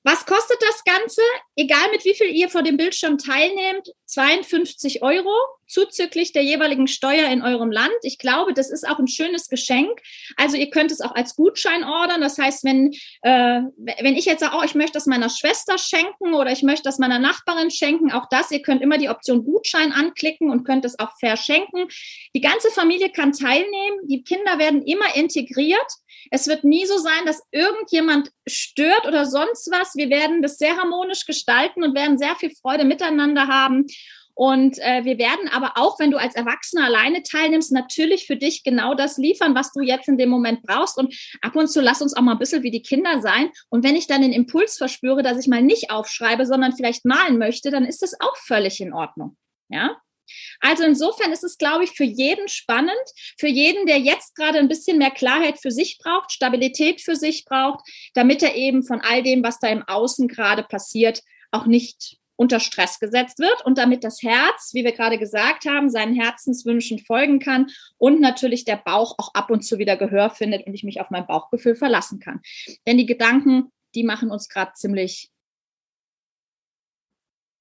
[0.02, 1.22] Was kostet das Ganze?
[1.56, 5.34] Egal mit wie viel ihr vor dem Bildschirm teilnehmt, 52 Euro
[5.70, 7.94] zuzüglich der jeweiligen Steuer in eurem Land.
[8.02, 10.00] Ich glaube, das ist auch ein schönes Geschenk.
[10.36, 12.20] Also ihr könnt es auch als Gutschein ordern.
[12.20, 13.62] Das heißt, wenn, äh,
[14.00, 16.98] wenn ich jetzt sage, oh, ich möchte das meiner Schwester schenken oder ich möchte das
[16.98, 20.98] meiner Nachbarin schenken, auch das, ihr könnt immer die Option Gutschein anklicken und könnt es
[20.98, 21.86] auch verschenken.
[22.34, 23.98] Die ganze Familie kann teilnehmen.
[24.08, 25.90] Die Kinder werden immer integriert.
[26.30, 29.94] Es wird nie so sein, dass irgendjemand stört oder sonst was.
[29.94, 33.86] Wir werden das sehr harmonisch gestalten und werden sehr viel Freude miteinander haben.
[34.40, 38.64] Und äh, wir werden aber auch, wenn du als Erwachsener alleine teilnimmst, natürlich für dich
[38.64, 40.96] genau das liefern, was du jetzt in dem Moment brauchst.
[40.96, 43.50] Und ab und zu lass uns auch mal ein bisschen wie die Kinder sein.
[43.68, 47.36] Und wenn ich dann den Impuls verspüre, dass ich mal nicht aufschreibe, sondern vielleicht malen
[47.36, 49.36] möchte, dann ist das auch völlig in Ordnung.
[49.68, 50.00] Ja?
[50.60, 52.94] Also insofern ist es, glaube ich, für jeden spannend,
[53.38, 57.44] für jeden, der jetzt gerade ein bisschen mehr Klarheit für sich braucht, Stabilität für sich
[57.44, 62.19] braucht, damit er eben von all dem, was da im Außen gerade passiert, auch nicht
[62.40, 66.98] unter Stress gesetzt wird und damit das Herz, wie wir gerade gesagt haben, seinen Herzenswünschen
[66.98, 70.82] folgen kann und natürlich der Bauch auch ab und zu wieder Gehör findet und ich
[70.82, 72.40] mich auf mein Bauchgefühl verlassen kann.
[72.86, 75.28] Denn die Gedanken, die machen uns gerade ziemlich,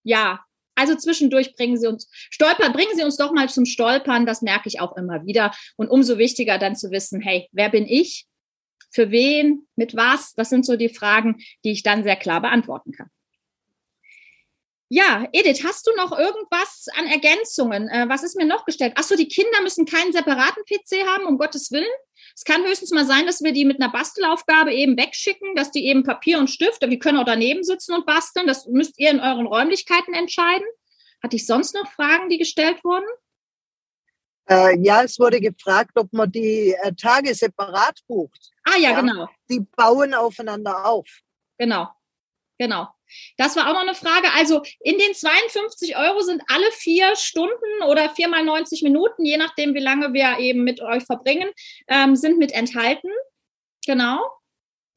[0.03, 4.25] ja, also zwischendurch bringen sie uns stolpern, bringen sie uns doch mal zum Stolpern.
[4.25, 5.53] Das merke ich auch immer wieder.
[5.75, 8.27] Und umso wichtiger dann zu wissen, hey, wer bin ich?
[8.91, 9.67] Für wen?
[9.75, 10.35] Mit was?
[10.35, 13.09] Das sind so die Fragen, die ich dann sehr klar beantworten kann.
[14.91, 17.87] Ja, Edith, hast du noch irgendwas an Ergänzungen?
[17.89, 18.93] Äh, was ist mir noch gestellt?
[18.95, 21.85] Achso, die Kinder müssen keinen separaten PC haben, um Gottes Willen.
[22.35, 25.85] Es kann höchstens mal sein, dass wir die mit einer Bastelaufgabe eben wegschicken, dass die
[25.85, 28.47] eben Papier und Stift, wir können auch daneben sitzen und basteln.
[28.47, 30.65] Das müsst ihr in euren Räumlichkeiten entscheiden.
[31.21, 33.05] Hatte ich sonst noch Fragen, die gestellt wurden?
[34.49, 38.51] Äh, ja, es wurde gefragt, ob man die äh, Tage separat bucht.
[38.63, 39.29] Ah ja, ja, genau.
[39.51, 41.07] Die bauen aufeinander auf.
[41.59, 41.89] Genau,
[42.57, 42.87] genau.
[43.37, 44.27] Das war auch noch eine Frage.
[44.35, 49.73] Also in den 52 Euro sind alle vier Stunden oder viermal 90 Minuten, je nachdem,
[49.73, 51.49] wie lange wir eben mit euch verbringen,
[51.87, 53.09] ähm, sind mit enthalten.
[53.85, 54.19] Genau.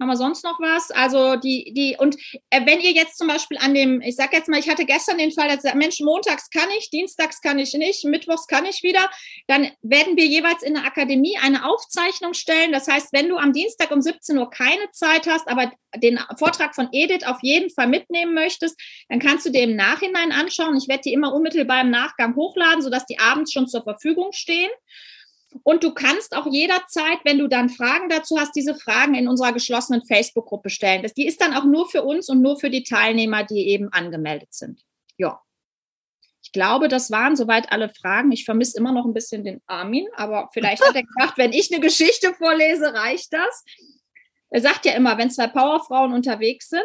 [0.03, 0.91] Haben wir sonst noch was?
[0.91, 2.17] Also die, die, und
[2.51, 5.17] äh, wenn ihr jetzt zum Beispiel an dem, ich sag jetzt mal, ich hatte gestern
[5.17, 9.09] den Fall, dass Mensch, montags kann ich, dienstags kann ich nicht, mittwochs kann ich wieder,
[9.47, 12.73] dann werden wir jeweils in der Akademie eine Aufzeichnung stellen.
[12.73, 16.75] Das heißt, wenn du am Dienstag um 17 Uhr keine Zeit hast, aber den Vortrag
[16.75, 20.77] von Edith auf jeden Fall mitnehmen möchtest, dann kannst du dir im Nachhinein anschauen.
[20.79, 24.71] Ich werde die immer unmittelbar im Nachgang hochladen, sodass die abends schon zur Verfügung stehen.
[25.63, 29.53] Und du kannst auch jederzeit, wenn du dann Fragen dazu hast, diese Fragen in unserer
[29.53, 31.07] geschlossenen Facebook-Gruppe stellen.
[31.17, 34.55] Die ist dann auch nur für uns und nur für die Teilnehmer, die eben angemeldet
[34.55, 34.83] sind.
[35.17, 35.41] Ja.
[36.43, 38.33] Ich glaube, das waren soweit alle Fragen.
[38.33, 41.73] Ich vermisse immer noch ein bisschen den Armin, aber vielleicht hat er gedacht, wenn ich
[41.73, 43.65] eine Geschichte vorlese, reicht das.
[44.51, 46.83] Er sagt ja immer, wenn zwei Powerfrauen unterwegs sind.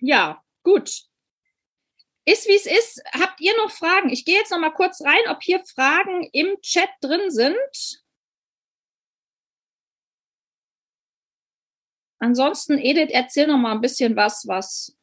[0.00, 1.04] Ja, gut.
[2.26, 3.02] Ist wie es ist.
[3.12, 4.08] Habt ihr noch Fragen?
[4.08, 8.04] Ich gehe jetzt noch mal kurz rein, ob hier Fragen im Chat drin sind.
[12.18, 14.96] Ansonsten, Edith, erzähl noch mal ein bisschen was, was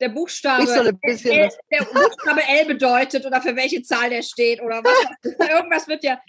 [0.00, 0.98] der Buchstabe, L,
[1.72, 5.04] der Buchstabe L bedeutet oder für welche Zahl der steht oder was.
[5.50, 6.20] Irgendwas wird ja.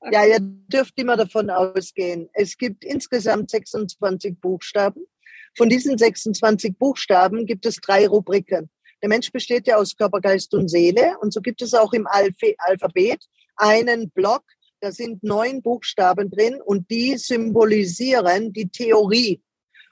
[0.00, 0.14] Okay.
[0.14, 2.30] Ja, ihr dürft immer davon ausgehen.
[2.32, 5.06] Es gibt insgesamt 26 Buchstaben.
[5.58, 8.70] Von diesen 26 Buchstaben gibt es drei Rubriken.
[9.02, 11.16] Der Mensch besteht ja aus Körper, Geist und Seele.
[11.20, 13.24] Und so gibt es auch im Alphabet
[13.56, 14.44] einen Block,
[14.80, 19.42] da sind neun Buchstaben drin und die symbolisieren die Theorie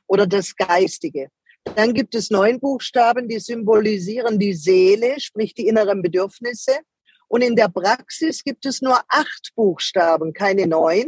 [0.06, 1.30] oder das Geistige.
[1.74, 6.78] Dann gibt es neun Buchstaben, die symbolisieren die Seele, sprich die inneren Bedürfnisse.
[7.26, 11.06] Und in der Praxis gibt es nur acht Buchstaben, keine neun,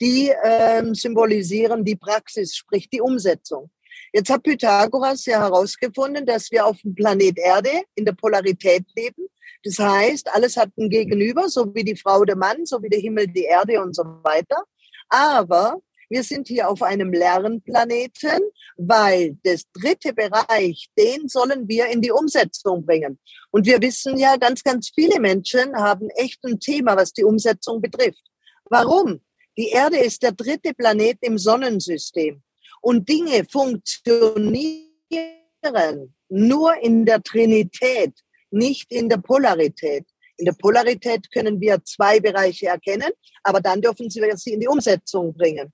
[0.00, 3.68] die ähm, symbolisieren die Praxis, sprich die Umsetzung.
[4.12, 9.28] Jetzt hat Pythagoras ja herausgefunden, dass wir auf dem Planet Erde in der Polarität leben.
[9.64, 13.00] Das heißt, alles hat ein Gegenüber, so wie die Frau der Mann, so wie der
[13.00, 14.62] Himmel die Erde und so weiter.
[15.08, 18.40] Aber wir sind hier auf einem Lernplaneten,
[18.76, 23.18] weil das dritte Bereich, den sollen wir in die Umsetzung bringen.
[23.50, 27.80] Und wir wissen ja, ganz, ganz viele Menschen haben echt ein Thema, was die Umsetzung
[27.80, 28.22] betrifft.
[28.66, 29.20] Warum?
[29.56, 32.42] Die Erde ist der dritte Planet im Sonnensystem.
[32.86, 38.12] Und Dinge funktionieren nur in der Trinität,
[38.52, 40.06] nicht in der Polarität.
[40.36, 43.10] In der Polarität können wir zwei Bereiche erkennen,
[43.42, 45.72] aber dann dürfen wir sie in die Umsetzung bringen.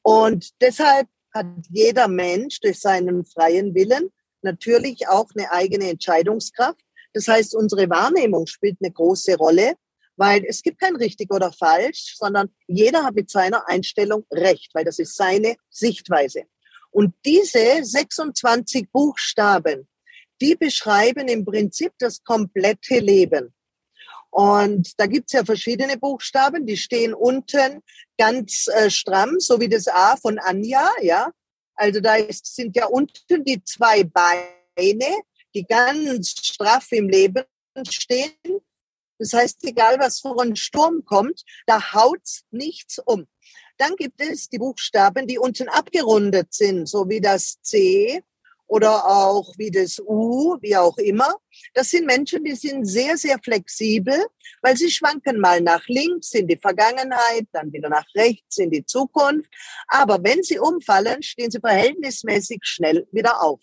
[0.00, 4.08] Und deshalb hat jeder Mensch durch seinen freien Willen
[4.40, 6.80] natürlich auch eine eigene Entscheidungskraft.
[7.12, 9.74] Das heißt, unsere Wahrnehmung spielt eine große Rolle,
[10.16, 14.86] weil es gibt kein richtig oder falsch, sondern jeder hat mit seiner Einstellung recht, weil
[14.86, 16.44] das ist seine Sichtweise.
[16.94, 19.88] Und diese 26 Buchstaben,
[20.40, 23.52] die beschreiben im Prinzip das komplette Leben.
[24.30, 27.82] Und da gibt's ja verschiedene Buchstaben, die stehen unten
[28.16, 31.32] ganz äh, stramm, so wie das A von Anja, ja.
[31.74, 35.16] Also da ist, sind ja unten die zwei Beine,
[35.52, 37.44] die ganz straff im Leben
[37.90, 38.60] stehen.
[39.18, 43.26] Das heißt, egal was vor ein Sturm kommt, da haut's nichts um.
[43.76, 48.22] Dann gibt es die Buchstaben, die unten abgerundet sind, so wie das C
[48.66, 51.34] oder auch wie das U, wie auch immer.
[51.74, 54.26] Das sind Menschen, die sind sehr, sehr flexibel,
[54.62, 58.84] weil sie schwanken mal nach links in die Vergangenheit, dann wieder nach rechts in die
[58.84, 59.50] Zukunft.
[59.88, 63.60] Aber wenn sie umfallen, stehen sie verhältnismäßig schnell wieder auf.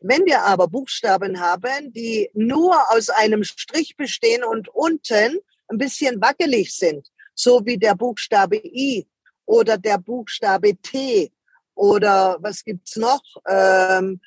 [0.00, 5.38] Wenn wir aber Buchstaben haben, die nur aus einem Strich bestehen und unten
[5.68, 9.06] ein bisschen wackelig sind, so wie der Buchstabe I
[9.46, 11.32] oder der Buchstabe T
[11.74, 13.22] oder was gibt's noch?
[13.48, 14.20] Ähm,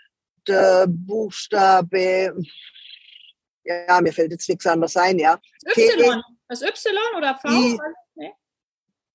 [0.47, 2.36] der Buchstabe,
[3.63, 5.39] ja, mir fällt jetzt nichts anderes ein, ja.
[5.75, 7.49] Y, das Y oder V?
[7.49, 7.80] I,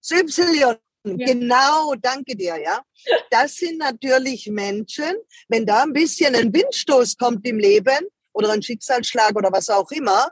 [0.00, 0.76] das Y, ja.
[1.04, 2.82] genau, danke dir, ja.
[3.30, 5.14] Das sind natürlich Menschen,
[5.48, 9.90] wenn da ein bisschen ein Windstoß kommt im Leben oder ein Schicksalsschlag oder was auch
[9.90, 10.30] immer,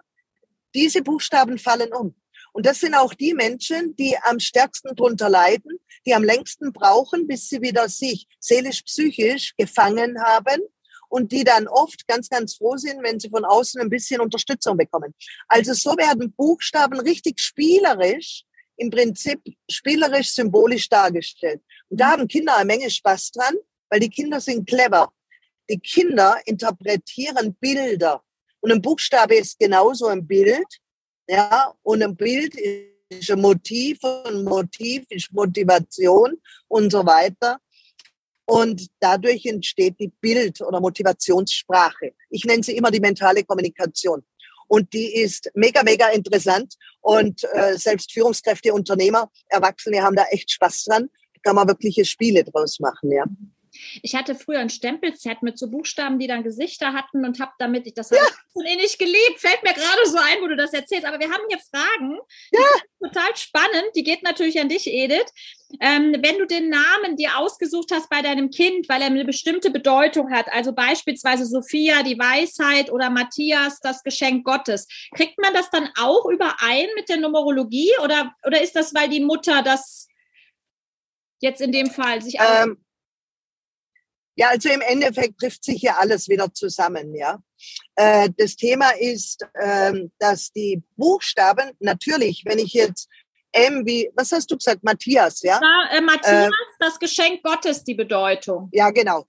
[0.74, 2.14] diese Buchstaben fallen um.
[2.52, 7.26] Und das sind auch die Menschen, die am stärksten drunter leiden, die am längsten brauchen,
[7.26, 10.61] bis sie wieder sich seelisch-psychisch gefangen haben
[11.08, 14.76] und die dann oft ganz, ganz froh sind, wenn sie von außen ein bisschen Unterstützung
[14.76, 15.14] bekommen.
[15.48, 18.44] Also so werden Buchstaben richtig spielerisch,
[18.76, 21.61] im Prinzip spielerisch, symbolisch dargestellt.
[21.88, 23.54] Und da haben Kinder eine Menge Spaß dran,
[23.90, 25.12] weil die Kinder sind clever.
[25.68, 28.22] Die Kinder interpretieren Bilder.
[28.61, 30.66] Und ein Buchstabe ist genauso ein Bild.
[31.28, 32.54] Ja, und ein Bild
[33.10, 37.58] ist ein Motiv, ein Motiv ist Motivation und so weiter.
[38.46, 42.14] Und dadurch entsteht die Bild- oder Motivationssprache.
[42.30, 44.24] Ich nenne sie immer die mentale Kommunikation.
[44.68, 46.74] Und die ist mega, mega interessant.
[47.02, 51.10] Und äh, selbst Führungskräfte, Unternehmer, Erwachsene haben da echt Spaß dran.
[51.34, 53.24] Da kann man wirkliche Spiele draus machen, ja.
[54.02, 57.86] Ich hatte früher ein Stempelset mit so Buchstaben, die dann Gesichter hatten und habe damit,
[57.86, 58.18] ich das ja.
[58.52, 61.06] schon innig geliebt, fällt mir gerade so ein, wo du das erzählst.
[61.06, 62.18] Aber wir haben hier Fragen,
[62.52, 63.08] ja.
[63.08, 63.90] total spannend.
[63.94, 65.32] Die geht natürlich an dich, Edith.
[65.80, 69.70] Ähm, wenn du den Namen dir ausgesucht hast bei deinem Kind, weil er eine bestimmte
[69.70, 75.70] Bedeutung hat, also beispielsweise Sophia, die Weisheit oder Matthias, das Geschenk Gottes, kriegt man das
[75.70, 80.08] dann auch überein mit der Numerologie oder, oder ist das, weil die Mutter das
[81.40, 82.84] jetzt in dem Fall sich ähm,
[84.38, 87.40] ja, also im Endeffekt trifft sich ja alles wieder zusammen, ja.
[87.96, 93.09] Äh, das Thema ist, ähm, dass die Buchstaben, natürlich, wenn ich jetzt
[93.51, 95.59] M wie, was hast du gesagt, Matthias, ja?
[95.61, 98.68] ja äh, Matthias, äh, das Geschenk Gottes, die Bedeutung.
[98.72, 99.27] Ja, genau.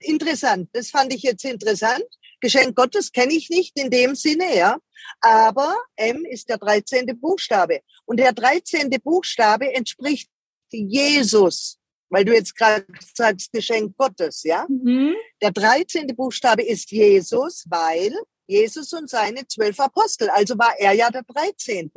[0.00, 2.04] Interessant, das fand ich jetzt interessant.
[2.40, 4.76] Geschenk Gottes kenne ich nicht in dem Sinne, ja.
[5.20, 7.06] Aber M ist der 13.
[7.20, 7.82] Buchstabe.
[8.06, 8.90] Und der 13.
[9.04, 10.28] Buchstabe entspricht
[10.72, 11.77] Jesus
[12.10, 14.66] weil du jetzt gerade sagst, Geschenk Gottes, ja?
[14.68, 15.14] Mhm.
[15.42, 16.06] Der 13.
[16.16, 18.12] Buchstabe ist Jesus, weil
[18.46, 21.90] Jesus und seine zwölf Apostel, also war er ja der 13.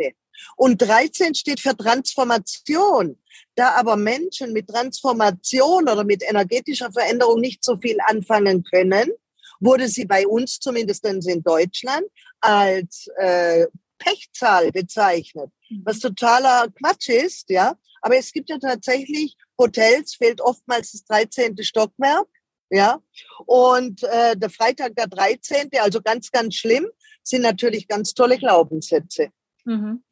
[0.56, 3.18] Und 13 steht für Transformation.
[3.56, 9.12] Da aber Menschen mit Transformation oder mit energetischer Veränderung nicht so viel anfangen können,
[9.60, 12.06] wurde sie bei uns, zumindest in Deutschland,
[12.42, 15.52] als äh, Pechzahl bezeichnet.
[15.84, 17.76] Was totaler Quatsch ist, ja.
[18.02, 21.56] Aber es gibt ja tatsächlich Hotels, fehlt oftmals das 13.
[21.62, 22.28] Stockwerk.
[22.74, 23.02] Ja,
[23.48, 26.88] und äh, der Freitag, der 13., also ganz, ganz schlimm,
[27.22, 29.30] sind natürlich ganz tolle Glaubenssätze.
[29.66, 30.04] Mhm.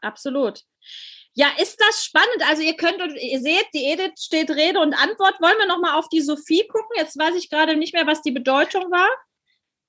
[0.00, 0.62] Absolut.
[1.34, 2.48] Ja, ist das spannend.
[2.48, 5.38] Also ihr könnt, ihr seht, die Edith steht Rede und Antwort.
[5.40, 6.96] Wollen wir nochmal auf die Sophie gucken?
[6.96, 9.10] Jetzt weiß ich gerade nicht mehr, was die Bedeutung war.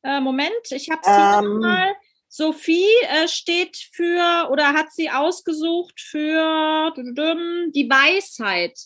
[0.03, 1.95] Äh, Moment, ich habe sie ähm, mal.
[2.29, 8.77] Sophie äh, steht für oder hat sie ausgesucht für die Weisheit.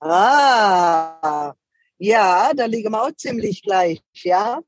[0.00, 1.54] Ah,
[1.98, 4.60] ja, da liegen wir auch ziemlich gleich, ja.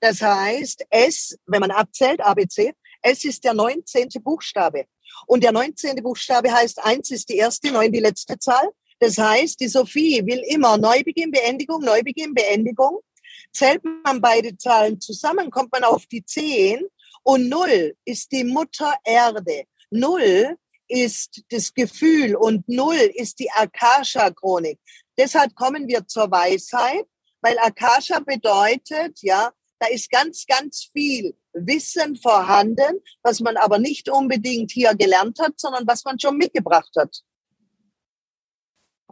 [0.00, 4.08] Das heißt, S, wenn man abzählt, ABC, S ist der 19.
[4.22, 4.86] Buchstabe.
[5.26, 5.96] Und der 19.
[5.96, 8.70] Buchstabe heißt, eins ist die erste, neun die letzte Zahl.
[8.98, 13.00] Das heißt, die Sophie will immer Neubeginn, Beendigung, Neubeginn, Beendigung.
[13.52, 16.84] Zählt man beide Zahlen zusammen, kommt man auf die 10
[17.22, 19.64] Und Null ist die Mutter Erde.
[19.90, 20.56] Null
[20.88, 24.78] ist das Gefühl und Null ist die Akasha-Chronik.
[25.16, 27.04] Deshalb kommen wir zur Weisheit,
[27.40, 34.08] weil Akasha bedeutet, ja, da ist ganz, ganz viel Wissen vorhanden, was man aber nicht
[34.08, 37.22] unbedingt hier gelernt hat, sondern was man schon mitgebracht hat.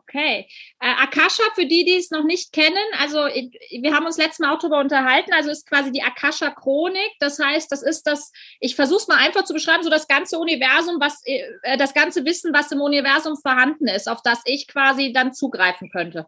[0.08, 0.48] Okay.
[0.80, 4.54] Äh, Akasha, für die, die es noch nicht kennen, also wir haben uns letztes Mal
[4.54, 7.12] auch darüber unterhalten, also ist quasi die Akasha-Chronik.
[7.20, 10.38] Das heißt, das ist das, ich versuche es mal einfach zu beschreiben, so das ganze
[10.38, 15.12] Universum, was, äh, das ganze Wissen, was im Universum vorhanden ist, auf das ich quasi
[15.12, 16.26] dann zugreifen könnte.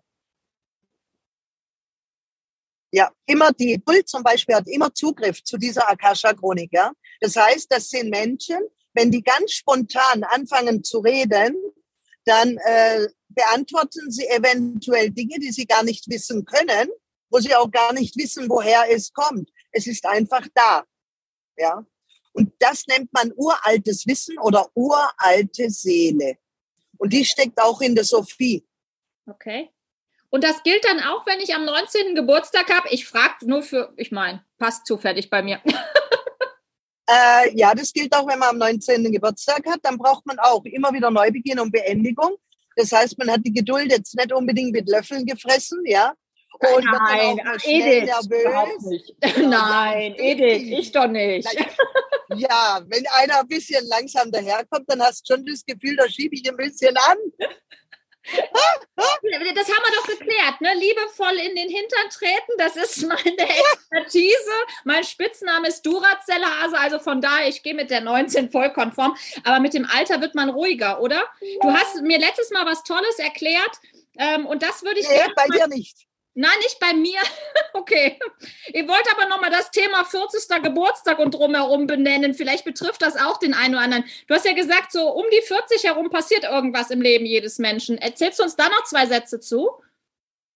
[2.93, 6.70] Ja, immer die Bull zum Beispiel hat immer Zugriff zu dieser Akasha-Chronik.
[6.70, 6.93] Ja?
[7.20, 8.59] Das heißt, das sind Menschen,
[8.93, 11.57] wenn die ganz spontan anfangen zu reden,
[12.25, 16.91] dann äh, beantworten sie eventuell Dinge, die sie gar nicht wissen können,
[17.31, 19.51] wo sie auch gar nicht wissen, woher es kommt.
[19.73, 20.85] Es ist einfach da.
[21.57, 21.85] Ja.
[22.33, 26.39] Und das nennt man uraltes Wissen oder uralte Seele.
[26.99, 28.64] Und die steckt auch in der Sophie.
[29.27, 29.71] Okay.
[30.29, 32.14] Und das gilt dann auch, wenn ich am 19.
[32.14, 32.89] Geburtstag habe.
[32.91, 35.61] Ich frage nur für, ich meine, passt zufällig bei mir.
[37.11, 39.11] äh, ja, das gilt auch, wenn man am 19.
[39.11, 39.80] Geburtstag hat.
[39.82, 42.36] Dann braucht man auch immer wieder Neubeginn und Beendigung.
[42.76, 46.14] Das heißt, man hat die Geduld jetzt nicht unbedingt mit Löffeln gefressen, ja.
[46.52, 49.12] Und Nein, Edith, nervös.
[49.48, 51.48] Nein, Edith, ich doch nicht.
[52.36, 56.34] Ja, wenn einer ein bisschen langsam daherkommt, dann hast du schon das Gefühl, da schiebe
[56.34, 57.16] ich ein bisschen an.
[59.55, 60.75] Das haben wir doch geklärt, ne?
[60.75, 64.51] Liebevoll in den Hintern treten, das ist meine Expertise.
[64.85, 69.16] Mein Spitzname ist Duracellhase, also von daher, ich gehe mit der 19 voll konform.
[69.45, 71.25] Aber mit dem Alter wird man ruhiger, oder?
[71.62, 73.79] Du hast mir letztes Mal was Tolles erklärt
[74.16, 76.07] ähm, und das würde ich nee, bei dir nicht.
[76.41, 77.20] Nein, nicht bei mir.
[77.72, 78.18] Okay.
[78.74, 80.62] Ihr wollt aber nochmal das Thema 40.
[80.62, 82.34] Geburtstag und drumherum benennen.
[82.34, 84.05] Vielleicht betrifft das auch den einen oder anderen.
[84.26, 87.97] Du hast ja gesagt, so um die 40 herum passiert irgendwas im Leben jedes Menschen.
[87.97, 89.70] Erzählst du uns da noch zwei Sätze zu?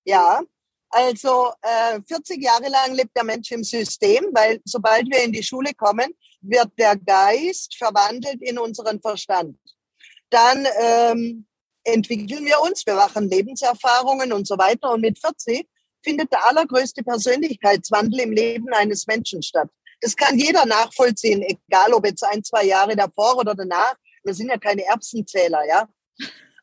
[0.05, 0.43] Ja,
[0.91, 5.43] also äh, 40 Jahre lang lebt der Mensch im System, weil sobald wir in die
[5.43, 9.57] Schule kommen, wird der Geist verwandelt in unseren Verstand.
[10.31, 11.47] Dann ähm,
[11.85, 14.91] entwickeln wir uns, wir machen Lebenserfahrungen und so weiter.
[14.91, 15.67] Und mit 40
[16.05, 19.69] findet der allergrößte Persönlichkeitswandel im Leben eines Menschen statt.
[20.01, 23.95] Das kann jeder nachvollziehen, egal ob jetzt ein, zwei Jahre davor oder danach.
[24.23, 25.89] Wir sind ja keine Erbsenzähler, ja.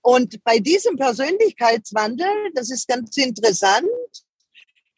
[0.02, 3.88] Und bei diesem Persönlichkeitswandel, das ist ganz interessant,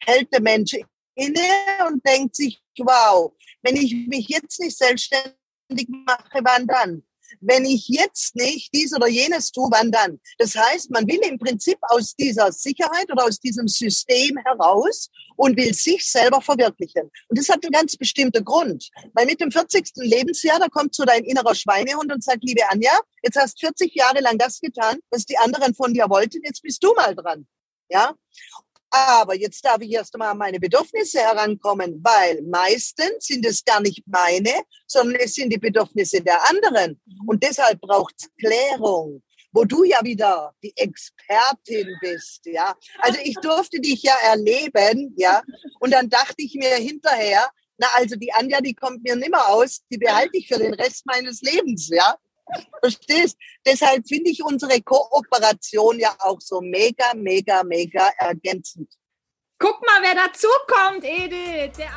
[0.00, 0.76] hält der Mensch
[1.14, 1.48] inne
[1.88, 3.32] und denkt sich, wow,
[3.62, 7.02] wenn ich mich jetzt nicht selbstständig mache, wann dann?
[7.40, 10.20] Wenn ich jetzt nicht dies oder jenes tue, wann dann?
[10.38, 15.56] Das heißt, man will im Prinzip aus dieser Sicherheit oder aus diesem System heraus und
[15.56, 17.10] will sich selber verwirklichen.
[17.28, 18.90] Und das hat einen ganz bestimmten Grund.
[19.12, 19.90] Weil mit dem 40.
[19.96, 24.20] Lebensjahr, da kommt so dein innerer Schweinehund und sagt, liebe Anja, jetzt hast 40 Jahre
[24.20, 27.46] lang das getan, was die anderen von dir wollten, jetzt bist du mal dran.
[27.88, 28.14] Ja?
[28.96, 33.80] Aber jetzt darf ich erst einmal an meine Bedürfnisse herankommen, weil meistens sind es gar
[33.80, 34.52] nicht meine,
[34.86, 37.00] sondern es sind die Bedürfnisse der anderen.
[37.26, 39.20] Und deshalb braucht es Klärung,
[39.50, 42.76] wo du ja wieder die Expertin bist, ja.
[43.00, 45.42] Also ich durfte dich ja erleben, ja.
[45.80, 49.80] Und dann dachte ich mir hinterher, na also die Anja, die kommt mir nimmer aus,
[49.90, 52.16] die behalte ich für den Rest meines Lebens, ja.
[52.80, 53.36] Verstehst?
[53.66, 58.92] Deshalb finde ich unsere Kooperation ja auch so mega, mega, mega ergänzend.
[59.58, 61.76] Guck mal, wer dazukommt, Edith.
[61.78, 61.90] Der